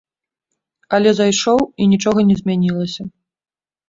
[0.97, 3.01] Але зайшоў, і нічога не змянілася!